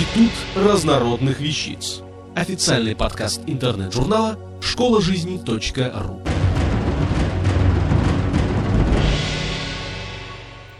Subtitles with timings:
[0.00, 2.00] Институт разнородных вещиц.
[2.34, 6.22] Официальный подкаст интернет-журнала школа жизни .ру.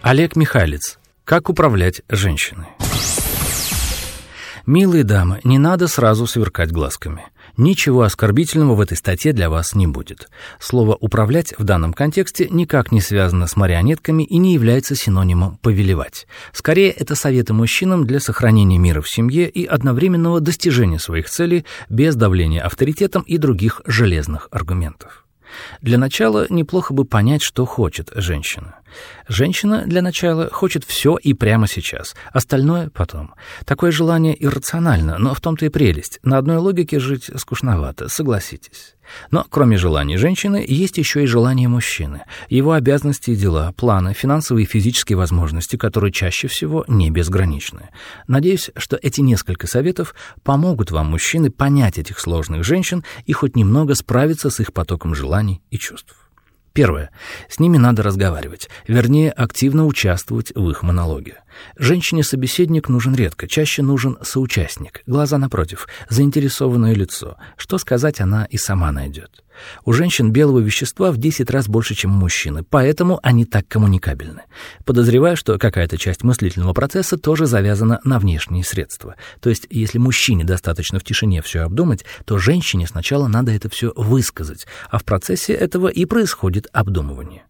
[0.00, 0.98] Олег Михайлец.
[1.26, 2.68] Как управлять женщиной?
[4.64, 7.26] Милые дамы, не надо сразу сверкать глазками.
[7.56, 10.28] Ничего оскорбительного в этой статье для вас не будет.
[10.58, 16.26] Слово «управлять» в данном контексте никак не связано с марионетками и не является синонимом «повелевать».
[16.52, 22.16] Скорее, это советы мужчинам для сохранения мира в семье и одновременного достижения своих целей без
[22.16, 25.26] давления авторитетом и других железных аргументов.
[25.82, 28.76] Для начала неплохо бы понять, что хочет женщина.
[29.28, 33.34] Женщина для начала хочет все и прямо сейчас, остальное потом.
[33.64, 36.18] Такое желание иррационально, но в том-то и прелесть.
[36.22, 38.94] На одной логике жить скучновато, согласитесь.
[39.30, 44.64] Но кроме желаний женщины, есть еще и желания мужчины, его обязанности и дела, планы, финансовые
[44.64, 47.90] и физические возможности, которые чаще всего не безграничны.
[48.26, 53.94] Надеюсь, что эти несколько советов помогут вам, мужчины, понять этих сложных женщин и хоть немного
[53.94, 56.21] справиться с их потоком желаний и чувств.
[56.72, 57.10] Первое.
[57.48, 61.42] С ними надо разговаривать, вернее, активно участвовать в их монологе.
[61.76, 67.36] Женщине собеседник нужен редко, чаще нужен соучастник, глаза напротив, заинтересованное лицо.
[67.56, 69.44] Что сказать она и сама найдет.
[69.84, 74.42] У женщин белого вещества в 10 раз больше, чем у мужчины, поэтому они так коммуникабельны.
[74.84, 79.16] Подозреваю, что какая-то часть мыслительного процесса тоже завязана на внешние средства.
[79.40, 83.92] То есть, если мужчине достаточно в тишине все обдумать, то женщине сначала надо это все
[83.96, 87.44] высказать, а в процессе этого и происходит обдумывание.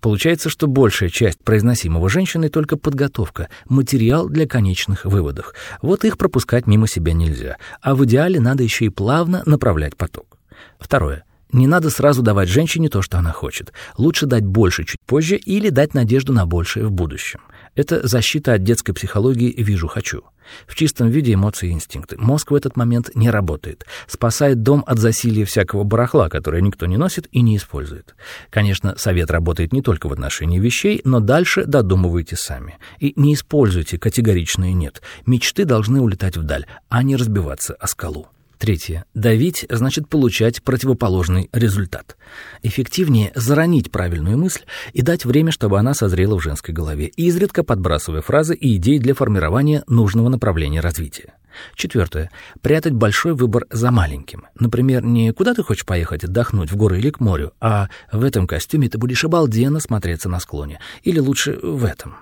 [0.00, 5.54] Получается, что большая часть произносимого женщиной только подготовка, материал для конечных выводов.
[5.82, 10.38] Вот их пропускать мимо себя нельзя, а в идеале надо еще и плавно направлять поток.
[10.78, 11.24] Второе.
[11.52, 13.72] Не надо сразу давать женщине то, что она хочет.
[13.96, 17.40] Лучше дать больше чуть позже или дать надежду на большее в будущем.
[17.74, 20.24] Это защита от детской психологии «вижу-хочу».
[20.66, 22.16] В чистом виде эмоции и инстинкты.
[22.18, 23.86] Мозг в этот момент не работает.
[24.06, 28.14] Спасает дом от засилия всякого барахла, которое никто не носит и не использует.
[28.50, 32.78] Конечно, совет работает не только в отношении вещей, но дальше додумывайте сами.
[32.98, 35.02] И не используйте категоричное «нет».
[35.26, 38.28] Мечты должны улетать вдаль, а не разбиваться о скалу.
[38.58, 39.04] Третье.
[39.14, 42.16] Давить значит получать противоположный результат.
[42.62, 48.20] Эффективнее заронить правильную мысль и дать время, чтобы она созрела в женской голове, изредка подбрасывая
[48.20, 51.34] фразы и идеи для формирования нужного направления развития.
[51.74, 52.30] Четвертое.
[52.60, 54.46] Прятать большой выбор за маленьким.
[54.58, 58.46] Например, не куда ты хочешь поехать отдохнуть, в горы или к морю, а в этом
[58.46, 60.80] костюме ты будешь обалденно смотреться на склоне.
[61.02, 62.16] Или лучше в этом.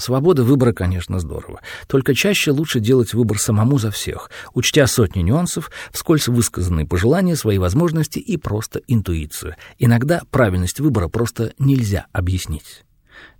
[0.00, 1.60] Свобода выбора, конечно, здорово.
[1.86, 7.58] Только чаще лучше делать выбор самому за всех, учтя сотни нюансов, вскользь высказанные пожелания, свои
[7.58, 9.56] возможности и просто интуицию.
[9.78, 12.84] Иногда правильность выбора просто нельзя объяснить.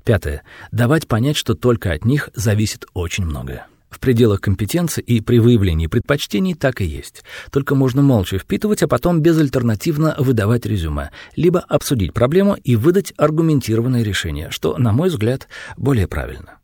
[0.04, 0.42] Пятое.
[0.70, 3.66] Давать понять, что только от них зависит очень многое.
[4.00, 7.22] В пределах компетенции и при выявлении предпочтений так и есть.
[7.52, 14.02] Только можно молча впитывать, а потом безальтернативно выдавать резюме, либо обсудить проблему и выдать аргументированное
[14.02, 16.59] решение, что, на мой взгляд, более правильно.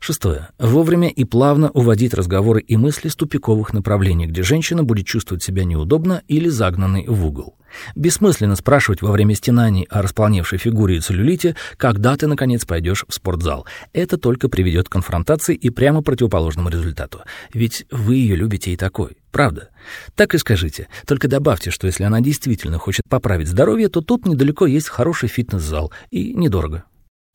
[0.00, 0.48] Шестое.
[0.58, 5.64] Вовремя и плавно уводить разговоры и мысли с тупиковых направлений, где женщина будет чувствовать себя
[5.64, 7.56] неудобно или загнанной в угол.
[7.94, 13.14] Бессмысленно спрашивать во время стенаний о располневшей фигуре и целлюлите, когда ты, наконец, пойдешь в
[13.14, 13.66] спортзал.
[13.92, 17.20] Это только приведет к конфронтации и прямо противоположному результату.
[17.52, 19.18] Ведь вы ее любите и такой.
[19.30, 19.68] Правда?
[20.16, 20.88] Так и скажите.
[21.06, 25.92] Только добавьте, что если она действительно хочет поправить здоровье, то тут недалеко есть хороший фитнес-зал.
[26.10, 26.84] И недорого.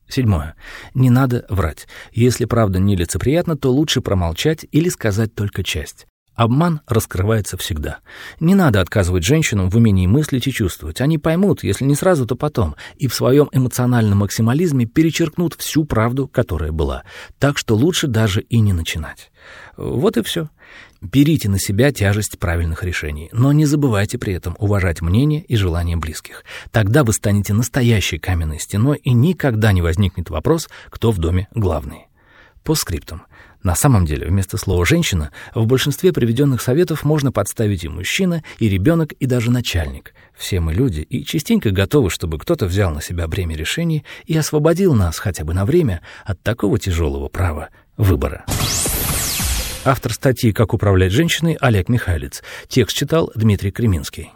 [0.08, 0.54] Седьмое.
[0.94, 1.86] Не надо врать.
[2.12, 6.06] Если правда нелицеприятна, то лучше промолчать или сказать только часть.
[6.36, 7.98] Обман раскрывается всегда.
[8.40, 11.00] Не надо отказывать женщинам в умении мыслить и чувствовать.
[11.00, 16.28] Они поймут, если не сразу, то потом, и в своем эмоциональном максимализме перечеркнут всю правду,
[16.28, 17.04] которая была.
[17.38, 19.32] Так что лучше даже и не начинать.
[19.78, 20.50] Вот и все.
[21.00, 25.96] Берите на себя тяжесть правильных решений, но не забывайте при этом уважать мнение и желания
[25.96, 26.44] близких.
[26.70, 32.08] Тогда вы станете настоящей каменной стеной, и никогда не возникнет вопрос, кто в доме главный.
[32.62, 33.22] По скриптам.
[33.66, 38.68] На самом деле, вместо слова «женщина» в большинстве приведенных советов можно подставить и мужчина, и
[38.68, 40.14] ребенок, и даже начальник.
[40.36, 44.94] Все мы люди и частенько готовы, чтобы кто-то взял на себя бремя решений и освободил
[44.94, 48.44] нас хотя бы на время от такого тяжелого права выбора.
[49.84, 52.44] Автор статьи «Как управлять женщиной» Олег Михайлец.
[52.68, 54.30] Текст читал Дмитрий Креминский.